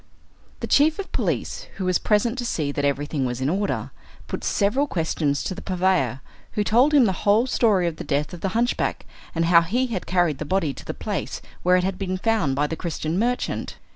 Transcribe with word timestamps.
The 0.61 0.65
chief 0.65 0.97
of 0.97 1.11
police, 1.11 1.67
who 1.75 1.85
was 1.85 1.99
present 1.99 2.35
to 2.39 2.43
see 2.45 2.71
that 2.71 2.83
everything 2.83 3.23
was 3.23 3.39
in 3.39 3.49
order, 3.49 3.91
put 4.25 4.43
several 4.43 4.87
questions 4.87 5.43
to 5.43 5.53
the 5.53 5.61
purveyor, 5.61 6.21
who 6.53 6.63
told 6.63 6.91
him 6.95 7.05
the 7.05 7.11
whole 7.21 7.45
story 7.45 7.85
of 7.85 7.97
the 7.97 8.03
death 8.03 8.33
of 8.33 8.41
the 8.41 8.47
hunchback, 8.57 9.05
and 9.35 9.45
how 9.45 9.61
he 9.61 9.85
had 9.93 10.07
carried 10.07 10.39
the 10.39 10.43
body 10.43 10.73
to 10.73 10.85
the 10.85 10.95
place 10.95 11.39
where 11.61 11.75
it 11.75 11.83
had 11.83 11.99
been 11.99 12.17
found 12.17 12.55
by 12.55 12.65
the 12.65 12.75
Christian 12.75 13.19
merchant. 13.19 13.75